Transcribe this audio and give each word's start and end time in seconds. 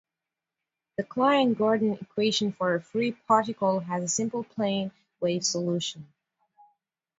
The 0.97 1.03
Klein-Gordon 1.03 1.99
equation 2.01 2.53
for 2.53 2.73
a 2.73 2.81
free 2.81 3.11
particle 3.11 3.81
has 3.81 4.03
a 4.03 4.07
simple 4.07 4.43
plane 4.43 4.91
wave 5.19 5.45
solution. 5.45 6.11